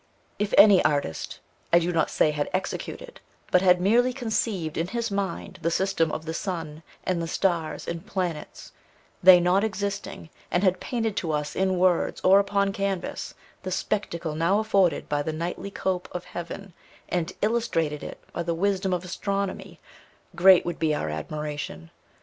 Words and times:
If 0.39 0.55
any 0.57 0.83
artist, 0.83 1.41
I 1.71 1.77
do 1.77 1.91
not 1.91 2.09
say 2.09 2.31
had 2.31 2.49
executed, 2.53 3.19
but 3.51 3.61
had 3.61 3.79
merely 3.79 4.13
conceived 4.13 4.75
in 4.75 4.87
his 4.87 5.11
mind 5.11 5.59
the 5.61 5.69
system 5.69 6.11
of 6.11 6.25
the 6.25 6.33
sun, 6.33 6.81
and 7.03 7.21
the 7.21 7.27
stars, 7.27 7.87
and 7.87 8.03
planets, 8.03 8.71
they 9.21 9.39
not 9.39 9.63
existing, 9.63 10.31
and 10.49 10.63
had 10.63 10.79
painted 10.79 11.15
to 11.17 11.31
us 11.33 11.55
in 11.55 11.77
words, 11.77 12.19
or 12.21 12.39
upon 12.39 12.73
canvas, 12.73 13.35
the 13.61 13.69
spectacle 13.69 14.33
now 14.33 14.57
afforded 14.57 15.07
by 15.07 15.21
the 15.21 15.31
nightly 15.33 15.69
cope 15.69 16.09
of 16.13 16.25
heaven, 16.25 16.73
and 17.07 17.33
illustrated 17.43 18.01
it 18.01 18.19
by 18.33 18.41
the 18.41 18.55
wisdom 18.55 18.93
of 18.93 19.05
astronomy, 19.05 19.79
great 20.35 20.65
would 20.65 20.79
be 20.79 20.95
our 20.95 21.09
admiration. 21.11 21.91